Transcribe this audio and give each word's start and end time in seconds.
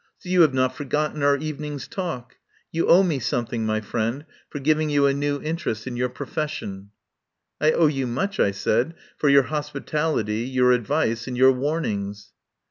"So 0.17 0.29
you 0.29 0.41
have 0.41 0.55
not 0.55 0.73
forgotten 0.75 1.21
our 1.21 1.37
evening's 1.37 1.87
talk? 1.87 2.35
You 2.71 2.87
owe 2.87 3.03
me 3.03 3.19
something, 3.19 3.67
my 3.67 3.81
friend, 3.81 4.25
for 4.49 4.57
giving 4.57 4.89
you 4.89 5.05
a 5.05 5.13
new 5.13 5.39
interest 5.39 5.85
in 5.85 5.95
your 5.95 6.09
profession." 6.09 6.89
"I 7.61 7.71
owe 7.73 7.85
you 7.85 8.07
much," 8.07 8.39
I 8.39 8.49
said, 8.49 8.95
"for 9.19 9.29
your 9.29 9.43
hospi 9.43 9.85
tality, 9.85 10.51
your 10.51 10.71
advice, 10.71 11.27
and 11.27 11.37
your 11.37 11.51
warnings." 11.51 12.31